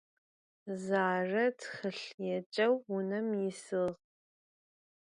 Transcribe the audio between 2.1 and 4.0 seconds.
yêceu vunem yisığ.